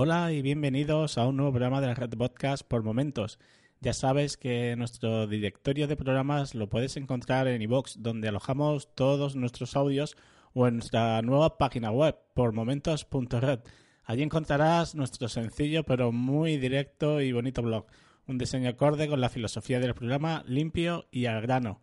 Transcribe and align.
Hola 0.00 0.30
y 0.30 0.42
bienvenidos 0.42 1.18
a 1.18 1.26
un 1.26 1.38
nuevo 1.38 1.50
programa 1.50 1.80
de 1.80 1.88
la 1.88 1.94
Red 1.94 2.10
Podcast 2.10 2.62
por 2.62 2.84
momentos. 2.84 3.40
Ya 3.80 3.92
sabes 3.92 4.36
que 4.36 4.76
nuestro 4.76 5.26
directorio 5.26 5.88
de 5.88 5.96
programas 5.96 6.54
lo 6.54 6.68
puedes 6.68 6.96
encontrar 6.96 7.48
en 7.48 7.62
iVoox, 7.62 7.96
donde 7.98 8.28
alojamos 8.28 8.94
todos 8.94 9.34
nuestros 9.34 9.74
audios, 9.74 10.16
o 10.54 10.68
en 10.68 10.74
nuestra 10.74 11.20
nueva 11.22 11.58
página 11.58 11.90
web, 11.90 12.16
por 12.32 12.52
momentos.red. 12.52 13.58
Allí 14.04 14.22
encontrarás 14.22 14.94
nuestro 14.94 15.26
sencillo 15.26 15.82
pero 15.82 16.12
muy 16.12 16.58
directo 16.58 17.20
y 17.20 17.32
bonito 17.32 17.60
blog, 17.62 17.86
un 18.28 18.38
diseño 18.38 18.68
acorde 18.68 19.08
con 19.08 19.20
la 19.20 19.30
filosofía 19.30 19.80
del 19.80 19.94
programa 19.94 20.44
limpio 20.46 21.06
y 21.10 21.26
al 21.26 21.42
grano. 21.42 21.80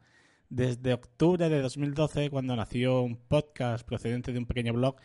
Desde 0.47 0.93
octubre 0.93 1.49
de 1.49 1.61
2012, 1.61 2.30
cuando 2.30 2.55
nació 2.55 3.02
un 3.02 3.17
podcast 3.17 3.86
procedente 3.86 4.31
de 4.31 4.39
un 4.39 4.45
pequeño 4.45 4.71
blog, 4.71 4.95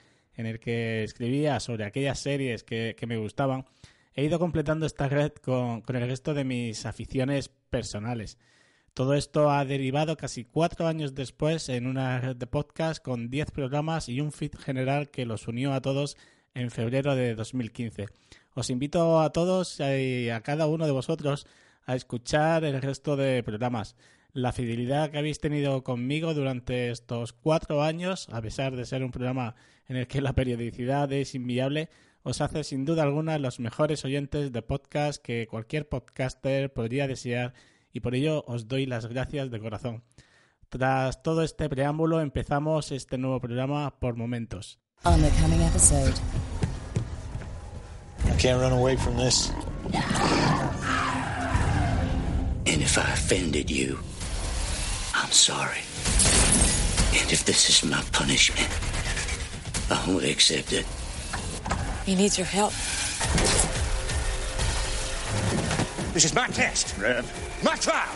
en 0.41 0.47
el 0.47 0.59
que 0.59 1.05
escribía 1.05 1.61
sobre 1.61 1.85
aquellas 1.85 2.19
series 2.19 2.65
que, 2.65 2.97
me 3.07 3.19
gustaban, 3.19 3.67
he 4.15 4.25
ido 4.25 4.39
completando 4.39 4.87
esta 4.87 5.09
red 5.09 5.33
con, 5.33 5.85
el 5.87 6.09
resto 6.09 6.35
de 6.35 6.45
mis 6.45 6.87
aficiones 6.87 7.49
personales. 7.49 8.39
Todo 8.95 9.15
esto 9.15 9.51
ha 9.51 9.65
derivado 9.65 10.17
casi 10.17 10.45
cuatro 10.45 10.89
años 10.89 11.15
después 11.15 11.69
en 11.69 11.87
una 11.87 12.21
red 12.21 12.37
de 12.37 12.47
podcast 12.47 13.03
con 13.03 13.31
diez 13.31 13.51
programas 13.51 14.09
y 14.09 14.21
un 14.21 14.33
feed 14.33 14.57
general 14.57 15.11
que 15.11 15.27
los 15.27 15.47
unió 15.47 15.73
a 15.73 15.81
todos 15.81 16.17
en 16.55 16.71
febrero 16.71 17.15
de 17.15 17.35
2015. 17.35 18.07
Os 18.55 18.71
invito 18.71 19.21
a 19.21 19.31
todos 19.31 19.79
y 19.79 20.31
a 20.31 20.41
cada 20.41 20.67
uno 20.67 20.87
de 20.87 20.93
vosotros 20.93 21.47
a 21.87 21.95
escuchar 21.95 22.65
el 22.65 22.83
resto 22.83 23.17
de 23.17 23.43
programas 23.45 23.95
la 24.33 24.53
fidelidad 24.53 25.11
que 25.11 25.19
habéis 25.19 25.41
tenido 25.41 25.83
conmigo 25.83 26.35
durante 26.35 26.91
estos 26.91 27.33
cuatro 27.33 27.83
años, 27.83 28.29
a 28.31 28.41
pesar 28.41 28.77
de 28.77 28.87
ser 28.87 29.03
un 29.03 29.11
programa 29.11 29.55
en 29.91 29.97
el 29.97 30.07
que 30.07 30.21
la 30.21 30.35
periodicidad 30.35 31.13
es 31.13 31.35
inviable, 31.35 31.89
os 32.23 32.41
hace 32.41 32.63
sin 32.63 32.85
duda 32.85 33.03
alguna 33.03 33.41
los 33.41 33.59
mejores 33.59 34.05
oyentes 34.05 34.53
de 34.53 34.63
podcast 34.63 35.21
que 35.21 35.49
cualquier 35.49 35.89
podcaster 35.89 36.73
podría 36.73 37.09
desear 37.09 37.55
y 37.93 37.99
por 37.99 38.15
ello 38.15 38.45
os 38.47 38.69
doy 38.69 38.87
las 38.87 39.07
gracias 39.07 39.51
de 39.51 39.59
corazón. 39.59 40.05
Tras 40.69 41.25
todo 41.25 41.43
este 41.43 41.69
preámbulo 41.69 42.21
empezamos 42.21 42.93
este 42.93 43.19
nuevo 43.19 43.41
programa 43.41 43.99
por 43.99 44.15
momentos. 44.15 44.79
I'm 55.13 55.33
sorry. 55.33 55.83
And 57.13 57.33
if 57.33 57.45
this 57.45 57.69
is 57.69 57.85
my 57.85 58.01
punishment, 58.13 58.69
I 58.69 58.90
won't 60.07 60.25
accept 60.25 60.73
it. 60.73 60.87
He 62.07 62.15
needs 62.15 62.39
your 62.39 62.47
help. 62.47 62.73
This 66.13 66.25
is 66.25 66.35
my 66.35 66.47
test, 66.49 66.97
Rev. 66.99 67.25
My 67.63 67.77
trial. 67.77 68.09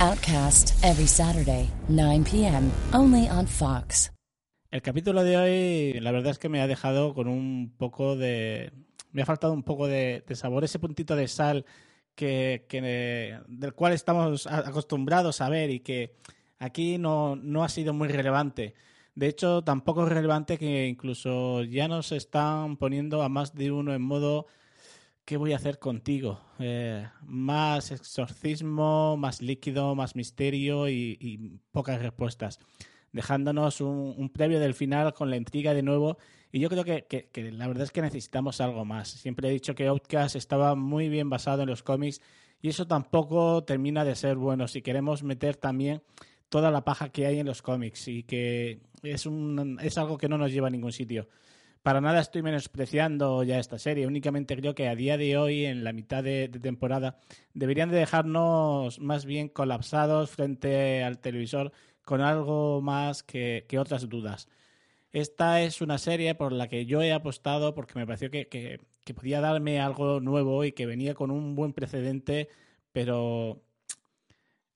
Outcast 0.00 0.74
every 0.84 1.06
Saturday, 1.06 1.68
9 1.88 2.24
p.m. 2.24 2.70
only 2.92 3.28
on 3.28 3.46
Fox. 3.46 4.10
El 4.70 4.82
capítulo 4.82 5.24
de 5.24 5.36
hoy, 5.36 6.00
la 6.00 6.12
verdad 6.12 6.30
es 6.30 6.38
que 6.38 6.48
me 6.48 6.60
ha 6.60 6.66
dejado 6.66 7.14
con 7.14 7.28
un 7.28 7.74
poco 7.76 8.16
de. 8.16 8.72
Me 9.12 9.22
ha 9.22 9.26
faltado 9.26 9.52
un 9.52 9.62
poco 9.62 9.86
de, 9.86 10.22
de 10.26 10.36
sabor, 10.36 10.64
ese 10.64 10.78
puntito 10.78 11.16
de 11.16 11.26
sal 11.28 11.64
que, 12.18 13.40
del 13.46 13.74
cual 13.74 13.92
estamos 13.92 14.46
acostumbrados 14.46 15.40
a 15.40 15.48
ver 15.48 15.70
y 15.70 15.80
que 15.80 16.16
aquí 16.58 16.98
no, 16.98 17.36
no 17.36 17.62
ha 17.62 17.68
sido 17.68 17.94
muy 17.94 18.08
relevante. 18.08 18.74
De 19.18 19.26
hecho, 19.26 19.62
tampoco 19.62 20.04
es 20.04 20.10
relevante 20.10 20.58
que 20.58 20.86
incluso 20.86 21.64
ya 21.64 21.88
nos 21.88 22.12
están 22.12 22.76
poniendo 22.76 23.20
a 23.22 23.28
más 23.28 23.52
de 23.52 23.72
uno 23.72 23.92
en 23.92 24.00
modo 24.00 24.46
¿qué 25.24 25.36
voy 25.36 25.52
a 25.52 25.56
hacer 25.56 25.80
contigo? 25.80 26.40
Eh, 26.60 27.04
más 27.22 27.90
exorcismo, 27.90 29.16
más 29.16 29.42
líquido, 29.42 29.96
más 29.96 30.14
misterio 30.14 30.88
y, 30.88 31.58
pocas 31.72 32.00
respuestas, 32.00 32.60
dejándonos 33.10 33.80
un, 33.80 34.30
previo 34.32 34.60
del 34.60 34.74
final 34.74 35.12
con 35.14 35.30
la 35.30 35.36
intriga 35.36 35.74
de 35.74 35.82
nuevo 35.82 36.18
y 36.52 36.60
yo 36.60 36.68
creo 36.68 36.84
que, 36.84 37.04
que, 37.08 37.50
la 37.50 37.66
verdad 37.66 37.82
es 37.82 37.90
que 37.90 38.02
necesitamos 38.02 38.60
algo 38.60 38.84
más. 38.84 39.08
Siempre 39.08 39.48
he 39.48 39.52
dicho 39.52 39.74
que 39.74 39.88
Outcast 39.88 40.36
estaba 40.36 40.76
muy 40.76 41.08
bien 41.08 41.28
basado 41.28 41.62
en 41.62 41.70
los 41.70 41.82
cómics 41.82 42.20
y 42.62 42.68
eso 42.68 42.86
tampoco 42.86 43.64
termina 43.64 44.04
de 44.04 44.14
ser 44.14 44.36
bueno 44.36 44.68
si 44.68 44.80
queremos 44.80 45.24
meter 45.24 45.56
también 45.56 46.02
toda 46.48 46.70
la 46.70 46.84
paja 46.84 47.10
que 47.10 47.26
hay 47.26 47.38
en 47.38 47.46
los 47.46 47.62
cómics 47.62 48.08
y 48.08 48.22
que 48.22 48.80
es, 49.02 49.26
un, 49.26 49.78
es 49.82 49.98
algo 49.98 50.18
que 50.18 50.28
no 50.28 50.38
nos 50.38 50.52
lleva 50.52 50.68
a 50.68 50.70
ningún 50.70 50.92
sitio. 50.92 51.28
Para 51.82 52.00
nada 52.00 52.20
estoy 52.20 52.42
menospreciando 52.42 53.42
ya 53.44 53.58
esta 53.58 53.78
serie, 53.78 54.06
únicamente 54.06 54.56
creo 54.56 54.74
que 54.74 54.88
a 54.88 54.96
día 54.96 55.16
de 55.16 55.38
hoy, 55.38 55.64
en 55.64 55.84
la 55.84 55.92
mitad 55.92 56.24
de, 56.24 56.48
temporada, 56.48 57.18
deberían 57.54 57.90
de 57.90 57.98
dejarnos 57.98 58.98
más 58.98 59.24
bien 59.24 59.48
colapsados 59.48 60.30
frente 60.30 61.02
al 61.02 61.18
televisor 61.18 61.72
con 62.04 62.20
algo 62.20 62.80
más 62.82 63.22
que, 63.22 63.64
que 63.68 63.78
otras 63.78 64.08
dudas. 64.08 64.48
Esta 65.12 65.62
es 65.62 65.80
una 65.80 65.98
serie 65.98 66.34
por 66.34 66.52
la 66.52 66.68
que 66.68 66.84
yo 66.84 67.00
he 67.02 67.12
apostado 67.12 67.74
porque 67.74 67.98
me 67.98 68.06
pareció 68.06 68.30
que, 68.30 68.48
que, 68.48 69.14
podía 69.14 69.40
darme 69.40 69.80
algo 69.80 70.20
nuevo 70.20 70.64
y 70.64 70.72
que 70.72 70.84
venía 70.84 71.14
con 71.14 71.30
un 71.30 71.54
buen 71.54 71.72
precedente, 71.72 72.50
pero 72.92 73.62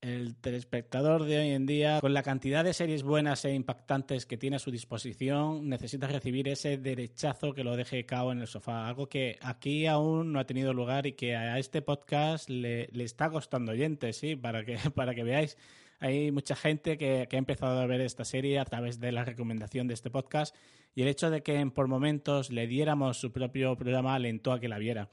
el 0.03 0.37
telespectador 0.37 1.25
de 1.25 1.39
hoy 1.39 1.49
en 1.51 1.65
día, 1.65 2.01
con 2.01 2.13
la 2.13 2.23
cantidad 2.23 2.63
de 2.65 2.75
series 2.75 3.03
buenas 3.03 3.45
e 3.47 3.55
impactantes 3.55 4.27
que 4.27 4.37
tiene 4.37 4.57
a 4.57 4.59
su 4.59 4.71
disposición, 4.71 5.69
necesita 5.69 6.07
recibir 6.07 6.49
ese 6.49 6.77
derechazo 6.77 7.55
que 7.55 7.65
lo 7.65 7.77
deje 7.77 8.05
cao 8.05 8.33
en 8.33 8.41
el 8.41 8.47
sofá. 8.47 8.87
Algo 8.87 9.09
que 9.09 9.39
aquí 9.41 9.87
aún 9.87 10.33
no 10.33 10.41
ha 10.41 10.47
tenido 10.47 10.75
lugar 10.75 11.07
y 11.07 11.13
que 11.13 11.35
a 11.35 11.59
este 11.59 11.81
podcast 11.81 12.51
le, 12.51 12.89
le 12.93 13.05
está 13.05 13.31
costando 13.31 13.73
oyentes, 13.73 14.17
sí, 14.17 14.37
para 14.37 14.65
que, 14.65 14.77
para 14.95 15.15
que 15.15 15.25
veáis 15.25 15.57
hay 16.03 16.33
mucha 16.33 16.57
gente 16.57 16.99
que, 16.99 17.29
ha 17.31 17.37
empezado 17.37 17.81
a 17.81 17.87
ver 17.87 18.01
esta 18.01 18.25
serie 18.25 18.59
a 18.59 18.65
través 18.65 18.99
de 18.99 19.13
la 19.13 19.25
recomendación 19.25 19.87
de 19.87 19.95
este 19.95 20.11
podcast 20.11 20.55
y 20.97 21.03
el 21.03 21.09
hecho 21.09 21.31
de 21.31 21.45
que 21.45 21.65
por 21.67 21.87
momentos 21.87 22.51
le 22.51 22.67
diéramos 22.67 23.19
su 23.19 23.31
propio 23.31 23.77
programa 23.77 24.17
alentó 24.17 24.53
a 24.53 24.59
que 24.59 24.69
la 24.69 24.79
viera. 24.79 25.11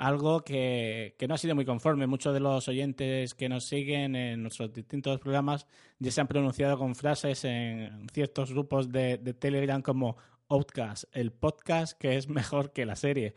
Algo 0.00 0.42
que, 0.42 1.14
no 1.28 1.34
ha 1.34 1.38
sido 1.38 1.54
muy 1.54 1.66
conforme. 1.66 2.06
Muchos 2.06 2.32
de 2.32 2.40
los 2.40 2.66
oyentes 2.68 3.34
que 3.34 3.50
nos 3.50 3.64
siguen 3.64 4.16
en 4.16 4.40
nuestros 4.40 4.72
distintos 4.72 5.20
programas 5.20 5.66
ya 5.98 6.10
se 6.10 6.22
han 6.22 6.26
pronunciado 6.26 6.78
con 6.78 6.94
frases 6.94 7.44
en 7.44 8.08
ciertos 8.10 8.50
grupos 8.50 8.90
de, 8.90 9.18
de 9.18 9.34
Telegram 9.34 9.82
como 9.82 10.16
Outcast, 10.48 11.04
el 11.12 11.32
podcast 11.32 11.98
que 11.98 12.16
es 12.16 12.30
mejor 12.30 12.72
que 12.72 12.86
la 12.86 12.96
serie. 12.96 13.34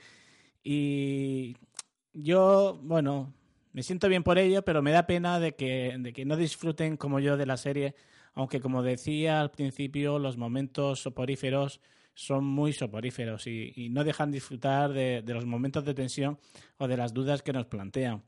Y 0.63 1.57
yo, 2.13 2.80
bueno, 2.81 3.33
me 3.74 3.83
siento 3.83 4.07
bien 4.07 4.24
por 4.24 4.38
ello, 4.38 4.63
pero 4.63 4.81
me 4.81 4.92
da 4.92 5.06
pena 5.06 5.42
de 5.42 5.56
que, 5.56 5.98
de 6.00 6.13
que 6.13 6.24
no 6.24 6.38
disfruten 6.38 6.95
como 6.95 7.19
yo 7.19 7.36
de 7.36 7.45
la 7.45 7.57
serie, 7.57 7.94
aunque 8.36 8.62
como 8.62 8.83
decía 8.83 9.42
al 9.42 9.51
principio, 9.51 10.18
los 10.18 10.38
momentos 10.38 11.01
soporíferos 11.01 11.81
son 12.13 12.45
muy 12.45 12.74
soporíferos 12.74 13.48
y, 13.48 13.89
no 13.89 14.04
dejan 14.04 14.31
disfrutar 14.31 14.94
de, 14.94 15.24
los 15.25 15.45
momentos 15.45 15.83
de 15.86 15.94
tensión 15.94 16.39
o 16.77 16.88
de 16.88 16.98
las 16.98 17.13
dudas 17.13 17.42
que 17.42 17.54
nos 17.54 17.65
plantean. 17.65 18.24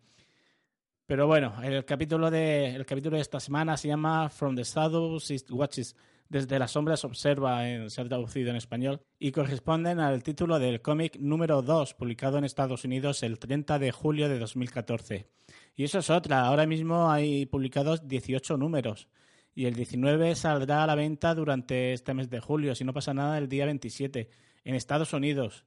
Pero 1.06 1.28
bueno, 1.28 1.54
el 1.64 1.86
capítulo 1.86 2.32
de, 2.32 2.76
el 2.76 2.86
capítulo 2.86 3.16
de 3.18 3.22
esta 3.22 3.40
semana 3.40 3.78
se 3.78 3.88
llama 3.88 4.30
From 4.30 4.56
the 4.56 4.64
Shadows 4.64 5.32
Watches, 5.52 5.96
desde 6.30 6.58
las 6.58 6.72
sombras 6.72 7.06
observa 7.06 7.70
en 7.70 7.92
ser 7.92 8.08
traducido 8.08 8.50
en 8.50 8.56
español 8.56 9.02
y 9.20 9.32
corresponden 9.32 10.00
al 10.00 10.24
título 10.24 10.58
del 10.58 10.82
cómic 10.82 11.18
número 11.20 11.62
2 11.62 11.94
publicado 11.94 12.40
en 12.40 12.46
Estados 12.46 12.84
Unidos 12.84 13.22
el 13.22 13.38
30 13.38 13.78
de 13.78 13.92
julio 13.92 14.28
de 14.28 14.40
2014. 14.40 15.30
Y 15.76 15.84
eso 15.84 16.00
es 16.00 16.10
otra, 16.10 16.42
ahora 16.42 16.66
mismo 16.66 17.12
hay 17.12 17.46
publicados 17.46 18.08
18 18.08 18.58
números 18.58 19.08
y 19.56 19.66
el 19.66 19.74
19 19.74 20.36
saldrá 20.36 20.84
a 20.84 20.88
la 20.88 20.96
venta 20.96 21.34
durante 21.34 21.94
este 21.94 22.14
mes 22.14 22.30
de 22.30 22.42
julio, 22.42 22.76
si 22.76 22.84
no 22.84 22.94
pasa 22.94 23.14
nada, 23.14 23.38
el 23.38 23.48
día 23.48 23.66
27 23.66 24.30
en 24.66 24.76
Estados 24.76 25.14
Unidos. 25.14 25.66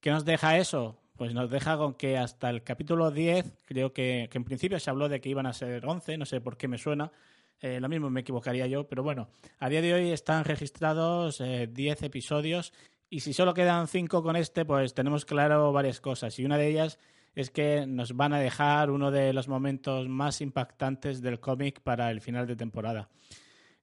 ¿Qué 0.00 0.10
nos 0.10 0.24
deja 0.24 0.56
eso? 0.56 0.98
Pues 1.16 1.34
nos 1.34 1.50
deja 1.50 1.76
con 1.76 1.94
que 1.94 2.16
hasta 2.16 2.48
el 2.48 2.62
capítulo 2.62 3.10
10, 3.10 3.44
creo 3.66 3.92
que, 3.92 4.28
que 4.30 4.38
en 4.38 4.44
principio 4.44 4.80
se 4.80 4.88
habló 4.88 5.08
de 5.08 5.20
que 5.20 5.28
iban 5.28 5.46
a 5.46 5.52
ser 5.52 5.84
11, 5.84 6.16
no 6.16 6.24
sé 6.24 6.40
por 6.40 6.56
qué 6.56 6.68
me 6.68 6.78
suena, 6.78 7.12
eh, 7.60 7.80
lo 7.80 7.88
mismo 7.88 8.08
me 8.08 8.20
equivocaría 8.20 8.66
yo, 8.66 8.88
pero 8.88 9.02
bueno, 9.02 9.28
a 9.58 9.68
día 9.68 9.82
de 9.82 9.92
hoy 9.92 10.10
están 10.10 10.44
registrados 10.44 11.38
10 11.38 12.02
eh, 12.02 12.06
episodios 12.06 12.72
y 13.10 13.20
si 13.20 13.32
solo 13.32 13.52
quedan 13.52 13.88
5 13.88 14.22
con 14.22 14.36
este, 14.36 14.64
pues 14.64 14.94
tenemos 14.94 15.24
claro 15.24 15.72
varias 15.72 16.00
cosas 16.00 16.38
y 16.38 16.44
una 16.44 16.56
de 16.56 16.68
ellas 16.68 16.98
es 17.38 17.52
que 17.52 17.86
nos 17.86 18.16
van 18.16 18.32
a 18.32 18.40
dejar 18.40 18.90
uno 18.90 19.12
de 19.12 19.32
los 19.32 19.46
momentos 19.46 20.08
más 20.08 20.40
impactantes 20.40 21.22
del 21.22 21.38
cómic 21.38 21.80
para 21.80 22.10
el 22.10 22.20
final 22.20 22.48
de 22.48 22.56
temporada. 22.56 23.10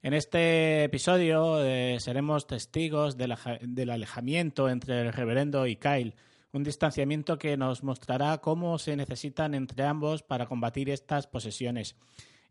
En 0.04 0.13
este 0.13 0.84
episodio 0.84 1.63
eh, 1.63 1.96
seremos 2.02 2.48
testigos 2.48 3.16
del 3.16 3.90
alejamiento 3.90 4.68
entre 4.68 5.04
el 5.04 5.13
reverendo 5.13 5.68
y 5.68 5.78
Kyle, 5.78 6.16
un 6.52 6.66
distanciamiento 6.66 7.38
que 7.38 7.56
nos 7.56 7.81
mostrará 7.81 8.40
cómo 8.40 8.78
se 8.78 8.98
necesitan 8.98 9.56
entre 9.56 9.86
ambos 9.86 10.22
para 10.22 10.48
combatir 10.48 10.90
estas 10.90 11.25
posesiones. 11.25 11.96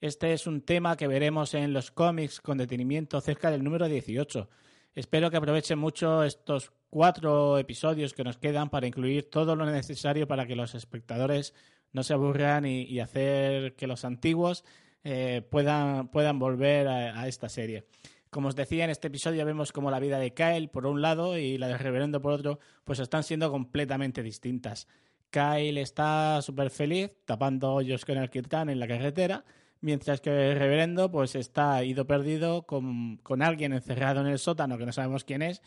Este 0.01 0.33
es 0.33 0.47
un 0.47 0.63
tema 0.63 0.97
que 0.97 1.07
veremos 1.07 1.53
en 1.53 1.75
los 1.75 1.91
cómics 1.91 2.41
con 2.41 2.57
detenimiento 2.57 3.21
cerca 3.21 3.51
del 3.51 3.63
número 3.63 3.89
18. 3.89 4.49
Espero 4.95 5.29
que 5.29 5.37
aprovechen 5.37 5.79
mucho 5.79 6.23
estos 6.23 6.73
cuatro 6.89 7.59
episodios 7.59 8.15
que 8.15 8.23
nos 8.23 8.39
quedan 8.39 8.71
para 8.71 8.87
incluir 8.87 9.29
todo 9.29 9.57
lo 9.57 9.67
necesario 9.67 10.29
para 10.29 10.47
que 10.47 10.55
los 10.55 10.77
espectadores 10.77 11.53
no 11.93 12.05
se 12.05 12.15
aburran 12.15 12.65
y, 12.65 13.01
hacer 13.01 13.75
que 13.75 13.89
los 13.89 14.05
antiguos 14.05 14.65
eh, 15.03 15.43
puedan, 15.51 16.09
puedan 16.09 16.39
volver 16.39 16.87
a, 16.87 17.27
esta 17.27 17.49
serie. 17.49 17.87
Como 18.31 18.49
os 18.49 18.55
decía, 18.55 18.85
en 18.85 18.91
este 18.91 19.09
episodio 19.09 19.45
vemos 19.45 19.73
como 19.73 19.91
la 19.91 19.99
vida 19.99 20.21
de 20.21 20.33
Kyle 20.33 20.69
por 20.69 20.87
un 20.87 21.03
lado 21.03 21.39
y 21.39 21.59
la 21.59 21.67
de 21.67 21.79
Reverendo 21.79 22.21
por 22.21 22.33
otro, 22.33 22.61
pues 22.85 23.01
están 23.01 23.25
siendo 23.25 23.51
completamente 23.51 24.23
distintas. 24.23 24.87
Kyle 25.31 25.79
está 25.79 26.41
súper 26.41 26.71
feliz 26.71 27.11
tapando 27.25 27.75
hoyos 27.75 28.05
con 28.05 28.19
el 28.19 28.31
kirtan 28.31 28.71
en 28.71 28.79
la 28.79 28.87
carretera 28.87 29.45
mientras 29.85 30.23
que 30.23 30.31
el 30.31 30.59
reverendo 30.59 31.11
pues 31.11 31.35
está 31.35 31.85
ido 31.85 32.07
perdido 32.07 32.63
con, 32.63 33.21
alguien 33.43 33.75
encerrado 33.75 34.23
en 34.23 34.29
el 34.29 34.39
sótano 34.39 34.79
que 34.79 34.87
no 34.87 34.93
sabemos 34.93 35.25
quién 35.25 35.43
es 35.43 35.61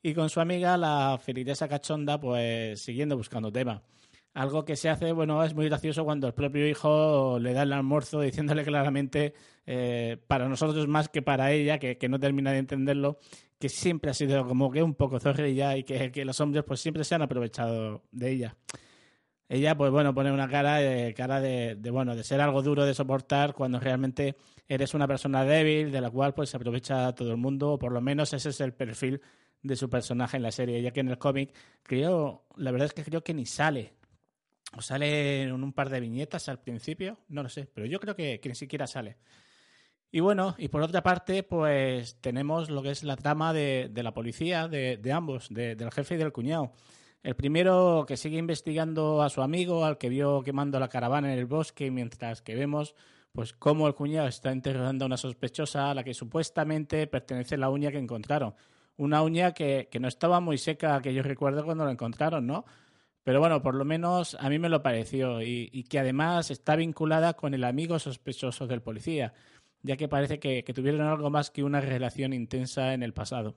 y 0.00 0.14
con 0.14 0.30
su 0.30 0.40
amiga 0.40 0.76
la 0.76 1.18
feligresa 1.20 1.66
cachonda 1.66 2.20
pues 2.20 2.80
siguiendo 2.80 3.16
buscando 3.16 3.50
tema. 3.50 3.82
Algo 4.32 4.64
que 4.64 4.76
se 4.76 4.88
hace, 4.88 5.10
bueno, 5.10 5.42
es 5.42 5.54
muy 5.54 5.66
gracioso 5.66 6.04
cuando 6.04 6.28
el 6.28 6.34
propio 6.34 6.68
hijo 6.68 7.40
le 7.40 7.52
da 7.52 7.64
el 7.64 7.72
almuerzo 7.72 8.20
diciéndole 8.20 8.62
claramente, 8.62 9.34
eh, 9.66 10.18
para 10.28 10.48
nosotros 10.48 10.86
más 10.86 11.08
que 11.08 11.22
para 11.22 11.50
ella, 11.50 11.80
que, 11.80 11.98
que, 11.98 12.08
no 12.08 12.20
termina 12.20 12.52
de 12.52 12.58
entenderlo, 12.58 13.18
que 13.58 13.68
siempre 13.68 14.12
ha 14.12 14.14
sido 14.14 14.46
como 14.46 14.70
que 14.70 14.84
un 14.84 14.94
poco 14.94 15.18
zorrilla 15.18 15.76
y 15.76 15.82
que, 15.82 16.12
que 16.12 16.24
los 16.24 16.38
hombres 16.38 16.62
pues 16.62 16.78
siempre 16.78 17.02
se 17.02 17.16
han 17.16 17.22
aprovechado 17.22 18.04
de 18.12 18.30
ella 18.30 18.56
ella 19.48 19.76
pues 19.76 19.90
bueno 19.90 20.14
pone 20.14 20.30
una 20.30 20.48
cara 20.48 20.76
de 20.76 21.14
cara 21.14 21.40
de, 21.40 21.74
bueno 21.90 22.14
de 22.14 22.22
ser 22.22 22.40
algo 22.40 22.62
duro 22.62 22.84
de 22.84 22.92
soportar 22.92 23.54
cuando 23.54 23.80
realmente 23.80 24.36
eres 24.68 24.92
una 24.92 25.08
persona 25.08 25.44
débil 25.44 25.90
de 25.90 26.00
la 26.02 26.10
cual 26.10 26.34
pues 26.34 26.50
se 26.50 26.56
aprovecha 26.58 27.14
todo 27.14 27.30
el 27.30 27.38
mundo 27.38 27.72
o 27.72 27.78
por 27.78 27.92
lo 27.92 28.00
menos 28.02 28.32
ese 28.34 28.50
es 28.50 28.60
el 28.60 28.74
perfil 28.74 29.22
de 29.62 29.74
su 29.74 29.88
personaje 29.88 30.36
en 30.36 30.42
la 30.42 30.52
serie. 30.52 30.82
Ya 30.82 30.92
que 30.92 31.00
en 31.00 31.08
el 31.08 31.18
cómic 31.18 31.54
creo 31.82 32.44
la 32.56 32.70
verdad 32.70 32.86
es 32.86 32.92
que 32.92 33.04
creo 33.04 33.24
que 33.24 33.34
ni 33.34 33.46
sale. 33.46 33.94
O 34.76 34.82
sale 34.82 35.44
en 35.44 35.52
un 35.52 35.72
par 35.72 35.88
de 35.88 36.00
viñetas 36.00 36.50
al 36.50 36.60
principio 36.60 37.20
no 37.28 37.42
lo 37.42 37.48
sé 37.48 37.66
pero 37.72 37.86
yo 37.86 37.98
creo 38.00 38.14
que, 38.14 38.40
ni 38.44 38.54
siquiera 38.54 38.86
sale. 38.86 39.16
Y 40.10 40.20
bueno, 40.20 40.54
y 40.56 40.68
por 40.68 40.80
otra 40.80 41.02
parte, 41.02 41.42
pues 41.42 42.18
tenemos 42.22 42.70
lo 42.70 42.82
que 42.82 42.90
es 42.90 43.02
la 43.02 43.16
trama 43.16 43.52
de, 43.52 43.90
la 43.94 44.14
policía, 44.14 44.66
de, 44.66 44.96
de 44.96 45.12
ambos, 45.12 45.48
del 45.50 45.90
jefe 45.90 46.14
y 46.14 46.18
del 46.18 46.32
cuñado. 46.32 46.72
El 47.22 47.34
primero 47.34 48.04
que 48.06 48.16
sigue 48.16 48.38
investigando 48.38 49.22
a 49.22 49.28
su 49.28 49.42
amigo, 49.42 49.84
al 49.84 49.98
que 49.98 50.08
vio 50.08 50.42
quemando 50.42 50.78
la 50.78 50.88
caravana 50.88 51.32
en 51.32 51.38
el 51.38 51.46
bosque, 51.46 51.90
mientras 51.90 52.42
que 52.42 52.54
vemos 52.54 52.94
pues 53.32 53.52
cómo 53.52 53.86
el 53.86 53.94
cuñado 53.94 54.28
está 54.28 54.52
interrogando 54.52 55.04
a 55.04 55.06
una 55.06 55.16
sospechosa 55.16 55.90
a 55.90 55.94
la 55.94 56.04
que 56.04 56.14
supuestamente 56.14 57.06
pertenece 57.06 57.56
la 57.56 57.70
uña 57.70 57.90
que 57.90 57.98
encontraron. 57.98 58.54
Una 58.96 59.22
uña 59.22 59.52
que, 59.52 59.88
que 59.90 60.00
no 60.00 60.08
estaba 60.08 60.40
muy 60.40 60.58
seca, 60.58 61.00
que 61.02 61.14
yo 61.14 61.22
recuerdo 61.22 61.64
cuando 61.64 61.84
la 61.84 61.92
encontraron, 61.92 62.46
¿no? 62.46 62.64
Pero 63.22 63.40
bueno, 63.40 63.62
por 63.62 63.74
lo 63.74 63.84
menos 63.84 64.36
a 64.40 64.48
mí 64.48 64.58
me 64.58 64.70
lo 64.70 64.82
pareció 64.82 65.42
y, 65.42 65.84
que 65.84 65.98
además 65.98 66.50
está 66.50 66.76
vinculada 66.76 67.34
con 67.34 67.52
el 67.52 67.64
amigo 67.64 67.98
sospechoso 67.98 68.66
del 68.66 68.80
policía, 68.80 69.34
ya 69.82 69.96
que 69.96 70.08
parece 70.08 70.38
que 70.40 70.62
tuvieron 70.74 71.02
algo 71.02 71.28
más 71.28 71.50
que 71.50 71.62
una 71.62 71.80
relación 71.80 72.32
intensa 72.32 72.94
en 72.94 73.02
el 73.02 73.12
pasado. 73.12 73.56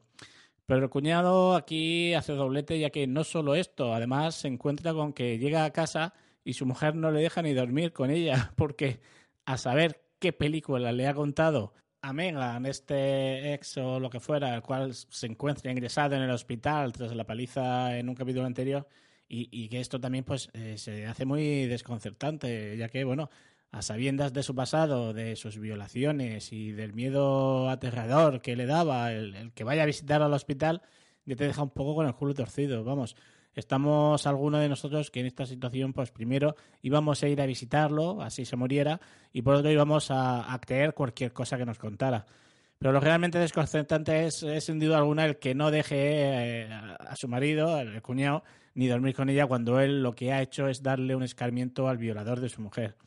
Pero 0.71 0.85
el 0.85 0.89
cuñado 0.89 1.53
aquí 1.55 2.13
hace 2.13 2.31
doblete 2.31 2.79
ya 2.79 2.91
que 2.91 3.05
no 3.05 3.25
solo 3.25 3.55
esto, 3.55 3.93
además 3.93 4.35
se 4.35 4.47
encuentra 4.47 4.93
con 4.93 5.11
que 5.11 5.37
llega 5.37 5.65
a 5.65 5.71
casa 5.71 6.13
y 6.45 6.53
su 6.53 6.65
mujer 6.65 6.95
no 6.95 7.11
le 7.11 7.19
deja 7.19 7.41
ni 7.41 7.53
dormir 7.53 7.91
con 7.91 8.09
ella 8.09 8.53
porque 8.55 9.01
a 9.43 9.57
saber 9.57 10.01
qué 10.17 10.31
película 10.31 10.93
le 10.93 11.07
ha 11.09 11.13
contado 11.13 11.73
a 12.01 12.13
Megan, 12.13 12.65
este 12.65 13.53
ex 13.53 13.75
o 13.79 13.99
lo 13.99 14.09
que 14.09 14.21
fuera, 14.21 14.55
el 14.55 14.61
cual 14.61 14.93
se 14.93 15.27
encuentra 15.27 15.69
ingresado 15.73 16.15
en 16.15 16.21
el 16.21 16.31
hospital 16.31 16.93
tras 16.93 17.13
la 17.13 17.25
paliza 17.25 17.97
en 17.97 18.07
un 18.07 18.15
capítulo 18.15 18.45
anterior 18.45 18.87
y, 19.27 19.67
que 19.67 19.81
esto 19.81 19.99
también 19.99 20.23
pues 20.23 20.49
eh, 20.53 20.77
se 20.77 21.05
hace 21.05 21.25
muy 21.25 21.65
desconcertante 21.65 22.77
ya 22.77 22.87
que 22.87 23.03
bueno 23.03 23.29
a 23.71 23.81
sabiendas 23.81 24.33
de 24.33 24.43
su 24.43 24.53
pasado, 24.53 25.13
de 25.13 25.35
sus 25.35 25.57
violaciones 25.57 26.51
y 26.51 26.71
del 26.71 26.93
miedo 26.93 27.69
aterrador 27.69 28.41
que 28.41 28.55
le 28.55 28.65
daba 28.65 29.13
el, 29.13 29.53
que 29.53 29.63
vaya 29.63 29.83
a 29.83 29.85
visitar 29.85 30.21
al 30.21 30.33
hospital, 30.33 30.81
ya 31.25 31.35
te 31.35 31.45
deja 31.45 31.63
un 31.63 31.69
poco 31.69 31.95
con 31.95 32.05
el 32.05 32.13
culo 32.13 32.33
torcido. 32.33 32.83
Vamos, 32.83 33.15
estamos 33.55 34.27
algunos 34.27 34.59
de 34.59 34.67
nosotros 34.67 35.09
que 35.09 35.21
en 35.21 35.27
esta 35.27 35.45
situación, 35.45 35.93
pues 35.93 36.11
primero 36.11 36.55
íbamos 36.81 37.23
a 37.23 37.29
ir 37.29 37.41
a 37.41 37.45
visitarlo, 37.45 38.21
así 38.21 38.43
se 38.43 38.57
muriera, 38.57 38.99
y 39.31 39.41
por 39.41 39.55
otro 39.55 39.71
íbamos 39.71 40.11
a, 40.11 40.59
creer 40.65 40.93
cualquier 40.93 41.31
cosa 41.31 41.57
que 41.57 41.65
nos 41.65 41.79
contara. 41.79 42.25
Pero 42.77 42.91
lo 42.91 42.99
realmente 42.99 43.39
desconcertante 43.39 44.25
es, 44.25 44.45
sin 44.59 44.79
duda 44.79 44.97
alguna, 44.97 45.25
el 45.25 45.37
que 45.37 45.55
no 45.55 45.71
deje 45.71 46.63
eh, 46.63 46.69
a 46.71 47.15
su 47.15 47.27
marido, 47.27 47.79
el 47.79 48.01
cuñado, 48.01 48.43
ni 48.73 48.87
dormir 48.87 49.15
con 49.15 49.29
ella 49.29 49.45
cuando 49.45 49.79
él 49.79 50.01
lo 50.03 50.13
que 50.13 50.33
ha 50.33 50.41
hecho 50.41 50.67
es 50.67 50.81
darle 50.81 51.15
un 51.15 51.23
escarmiento 51.23 51.87
al 51.87 51.97
violador 51.97 52.41
de 52.41 52.49
su 52.49 52.61
mujer. 52.61 52.97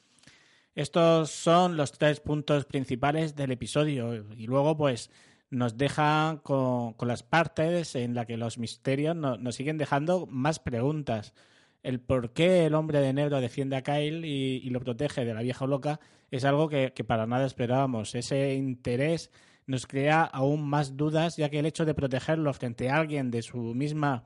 Estos 0.74 1.30
son 1.30 1.76
los 1.76 1.92
tres 1.92 2.20
puntos 2.20 2.64
principales 2.64 3.36
del 3.36 3.52
episodio 3.52 4.14
y 4.36 4.46
luego 4.46 4.76
pues 4.76 5.10
nos 5.50 5.76
dejan 5.76 6.38
con, 6.38 6.96
las 7.06 7.22
partes 7.22 7.94
en 7.94 8.14
las 8.14 8.26
que 8.26 8.36
los 8.36 8.58
misterios 8.58 9.14
nos 9.14 9.54
siguen 9.54 9.78
dejando 9.78 10.26
más 10.26 10.58
preguntas. 10.58 11.32
El 11.82 12.00
por 12.00 12.32
qué 12.32 12.66
el 12.66 12.74
hombre 12.74 13.00
de 13.00 13.12
negro 13.12 13.40
defiende 13.40 13.76
a 13.76 13.82
Kyle 13.82 14.24
y, 14.24 14.68
lo 14.70 14.80
protege 14.80 15.24
de 15.24 15.34
la 15.34 15.42
vieja 15.42 15.66
loca 15.66 16.00
es 16.30 16.44
algo 16.44 16.68
que 16.68 17.04
para 17.06 17.26
nada 17.26 17.46
esperábamos. 17.46 18.14
Ese 18.14 18.54
interés 18.54 19.30
nos 19.66 19.86
crea 19.86 20.22
aún 20.22 20.68
más 20.68 20.96
dudas, 20.96 21.36
ya 21.36 21.48
que 21.48 21.58
el 21.58 21.66
hecho 21.66 21.84
de 21.84 21.94
protegerlo 21.94 22.52
frente 22.52 22.90
a 22.90 22.96
alguien 22.96 23.30
de 23.30 23.42
su 23.42 23.58
misma 23.58 24.24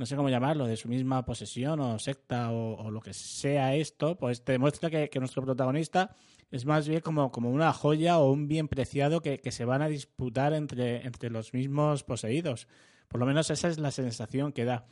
no 0.00 0.06
sé 0.06 0.16
cómo 0.16 0.30
llamarlo, 0.30 0.66
de 0.66 0.78
su 0.78 0.88
misma 0.88 1.26
posesión 1.26 1.78
o 1.78 1.98
secta 1.98 2.52
o, 2.52 2.90
lo 2.90 3.02
que 3.02 3.12
sea 3.12 3.74
esto, 3.74 4.16
pues 4.16 4.42
te 4.42 4.52
demuestra 4.52 4.88
que, 4.88 5.10
nuestro 5.18 5.42
protagonista 5.42 6.16
es 6.50 6.64
más 6.64 6.88
bien 6.88 7.02
como, 7.02 7.30
como 7.30 7.50
una 7.50 7.70
joya 7.74 8.18
o 8.18 8.32
un 8.32 8.48
bien 8.48 8.66
preciado 8.66 9.20
que, 9.20 9.38
se 9.52 9.66
van 9.66 9.82
a 9.82 9.88
disputar 9.88 10.54
entre, 10.54 11.06
entre 11.06 11.28
los 11.28 11.52
mismos 11.52 12.02
poseídos. 12.02 12.66
Por 13.08 13.20
lo 13.20 13.26
menos 13.26 13.50
esa 13.50 13.68
es 13.68 13.78
la 13.78 13.90
sensación 13.90 14.52
que 14.52 14.64
da. 14.64 14.86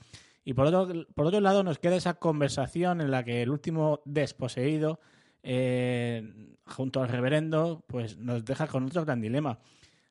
Y 0.44 0.52
por 0.52 0.66
otro, 0.66 1.06
por 1.14 1.24
otro 1.24 1.40
lado 1.40 1.62
nos 1.62 1.78
queda 1.78 1.96
esa 1.96 2.18
conversación 2.18 3.00
en 3.00 3.10
la 3.10 3.24
que 3.24 3.40
el 3.40 3.48
último 3.48 4.02
desposeído, 4.04 5.00
eh, 5.42 6.54
junto 6.66 7.00
al 7.00 7.08
reverendo, 7.08 7.82
pues 7.86 8.18
nos 8.18 8.44
deja 8.44 8.66
con 8.66 8.84
otro 8.84 9.06
gran 9.06 9.22
dilema. 9.22 9.58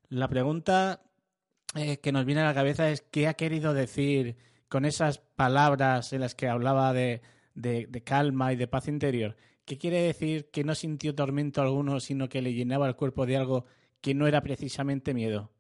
La 0.10 0.28
pregunta 0.28 1.04
eh, 1.76 1.98
que 1.98 2.12
nos 2.12 2.26
viene 2.26 2.42
a 2.42 2.46
la 2.46 2.56
cabeza 2.56 2.90
es 2.90 3.02
qué 3.02 3.28
ha 3.28 3.36
querido 3.36 3.76
decir 3.76 4.38
con 4.70 4.86
esas 4.86 5.20
palabras 5.20 6.14
en 6.14 6.22
las 6.22 6.36
que 6.36 6.48
hablaba 6.48 6.94
de, 6.94 7.22
calma 8.04 8.54
y 8.54 8.56
de 8.56 8.68
paz 8.68 8.88
interior, 8.88 9.36
¿qué 9.66 9.78
quiere 9.78 10.02
decir 10.02 10.50
que 10.52 10.64
no 10.64 10.76
sintió 10.76 11.16
tormento 11.16 11.62
alguno, 11.62 12.00
sino 12.00 12.30
que 12.30 12.42
le 12.42 12.54
llenaba 12.54 12.88
el 12.88 12.96
cuerpo 12.96 13.26
de 13.26 13.38
algo 13.38 13.66
que 14.02 14.14
no 14.14 14.28
era 14.28 14.42
precisamente 14.42 15.14
miedo? 15.14 15.52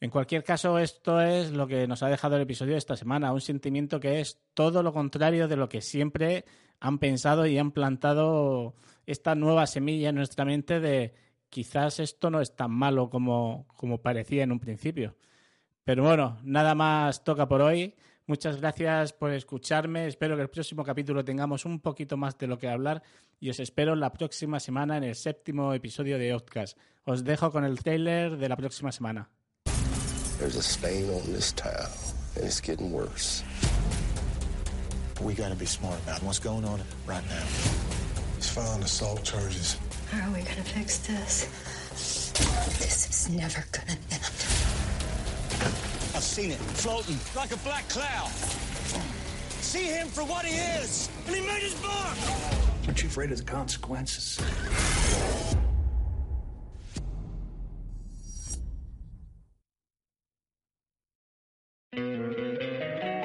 En 0.00 0.10
cualquier 0.10 0.42
caso, 0.44 0.78
esto 0.78 1.20
es 1.20 1.50
lo 1.50 1.66
que 1.66 1.86
nos 1.86 2.02
ha 2.02 2.08
dejado 2.08 2.36
el 2.36 2.42
episodio 2.42 2.72
de 2.72 2.78
esta 2.78 2.96
semana, 2.96 3.32
un 3.32 3.40
sentimiento 3.42 4.00
que 4.00 4.20
es 4.20 4.40
todo 4.54 4.82
lo 4.82 4.94
contrario 4.94 5.46
de 5.46 5.56
lo 5.56 5.68
que 5.68 5.82
siempre 5.82 6.46
han 6.78 6.98
pensado 6.98 7.46
y 7.46 7.58
han 7.58 7.72
plantado 7.72 8.74
esta 9.04 9.34
nueva 9.34 9.66
semilla 9.66 10.08
en 10.08 10.14
nuestra 10.14 10.46
mente 10.46 10.80
de 10.80 11.14
quizás 11.50 12.00
esto 12.00 12.30
no 12.30 12.40
es 12.40 12.56
tan 12.56 12.70
malo 12.70 13.10
como, 13.10 13.66
como 13.76 14.00
parecía 14.00 14.44
en 14.44 14.52
un 14.52 14.60
principio. 14.60 15.16
Pero 15.84 16.04
bueno, 16.04 16.38
nada 16.42 16.74
más 16.74 17.24
toca 17.24 17.48
por 17.48 17.62
hoy. 17.62 17.94
Muchas 18.26 18.60
gracias 18.60 19.12
por 19.12 19.32
escucharme. 19.32 20.06
Espero 20.06 20.36
que 20.36 20.42
el 20.42 20.50
próximo 20.50 20.84
capítulo 20.84 21.24
tengamos 21.24 21.64
un 21.64 21.80
poquito 21.80 22.16
más 22.16 22.38
de 22.38 22.46
lo 22.46 22.58
que 22.58 22.68
hablar 22.68 23.02
y 23.40 23.50
os 23.50 23.58
espero 23.58 23.96
la 23.96 24.12
próxima 24.12 24.60
semana 24.60 24.98
en 24.98 25.04
el 25.04 25.16
séptimo 25.16 25.74
episodio 25.74 26.18
de 26.18 26.30
Outcast. 26.30 26.78
Os 27.04 27.24
dejo 27.24 27.50
con 27.50 27.64
el 27.64 27.82
trailer 27.82 28.36
de 28.36 28.48
la 28.48 28.56
próxima 28.56 28.92
semana. 28.92 29.28
There's 30.38 30.56
a 30.56 30.62
stain 30.62 31.10
on 31.10 31.22
this 31.34 31.52
town, 31.52 31.90
and 32.36 32.44
it's 32.46 32.60
getting 32.60 32.92
worse. 32.92 33.42
We 35.20 35.34
gotta 35.34 35.54
be 35.54 35.66
smart 35.66 35.98
about 36.06 36.22
what's 36.22 36.38
going 36.38 36.64
on 36.64 36.80
right 37.06 37.24
now. 37.28 37.44
He's 38.36 38.48
filing 38.48 38.82
assault 38.82 39.22
charges. 39.22 39.76
How 40.10 40.28
are 40.28 40.32
we 40.32 40.40
gonna 40.42 40.64
fix 40.64 40.98
this? 41.06 41.44
This 42.78 43.10
is 43.10 43.28
never 43.28 43.64
gonna 43.70 43.98
end. 44.10 44.39
I've 46.20 46.26
seen 46.26 46.50
it, 46.50 46.58
floating 46.76 47.18
like 47.34 47.50
a 47.50 47.56
black 47.64 47.88
cloud. 47.88 48.28
See 49.62 49.86
him 49.86 50.06
for 50.08 50.22
what 50.24 50.44
he 50.44 50.52
is, 50.52 51.08
and 51.26 51.34
he 51.34 51.40
made 51.40 51.62
his 51.62 51.74
mark. 51.80 52.18
Aren't 52.86 53.02
you 53.02 53.08
afraid 53.08 53.32
of 53.32 53.38
the 53.38 53.50
consequences? 53.50 54.38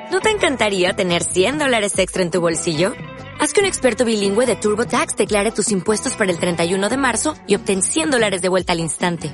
¿No 0.10 0.22
te 0.22 0.30
encantaría 0.30 0.94
tener 0.94 1.26
100 1.26 1.60
dólares 1.60 2.00
extra 2.00 2.24
en 2.24 2.32
tu 2.32 2.40
bolsillo? 2.40 2.94
Haz 3.42 3.52
que 3.52 3.60
un 3.60 3.66
experto 3.66 4.06
bilingüe 4.06 4.46
de 4.46 4.56
TurboTax 4.56 5.18
declare 5.18 5.52
tus 5.52 5.72
impuestos 5.72 6.16
para 6.16 6.32
el 6.32 6.40
31 6.40 6.88
de 6.88 6.96
marzo 6.96 7.36
y 7.46 7.56
obtén 7.56 7.82
100 7.82 8.12
dólares 8.12 8.42
de 8.42 8.48
vuelta 8.48 8.72
al 8.72 8.80
instante. 8.80 9.34